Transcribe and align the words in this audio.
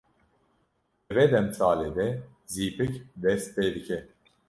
Di 1.05 1.11
vê 1.15 1.25
demsalê 1.33 1.89
de 1.97 2.07
zîpik 2.53 2.93
dest 3.21 3.47
pê 3.55 3.65
dike. 3.75 3.99